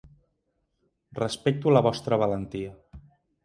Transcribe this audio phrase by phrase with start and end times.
[1.21, 2.75] Respecto la vostra valentia.